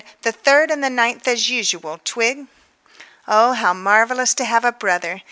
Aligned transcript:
"The 0.23 0.31
third 0.31 0.71
and 0.71 0.83
the 0.83 0.89
ninth 0.89 1.27
as 1.27 1.47
usual. 1.51 1.99
Twig?" 2.03 2.47
Oh, 3.27 3.53
how 3.53 3.71
marvellous 3.75 4.33
to 4.33 4.45
have 4.45 4.65
a 4.65 4.71
brother! 4.71 5.19